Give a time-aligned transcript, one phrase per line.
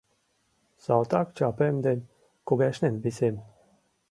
[0.83, 1.99] Салтак чапем ден
[2.47, 3.35] кугешнен висем.